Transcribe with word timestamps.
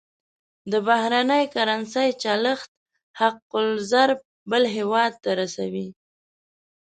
د 0.71 0.73
بهرنۍ 0.87 1.43
کرنسۍ 1.55 2.09
چلښت 2.23 2.69
حق 3.19 3.41
الضرب 3.63 4.19
بل 4.51 4.63
هېواد 4.75 5.13
ته 5.23 5.31
رسوي. 5.41 5.87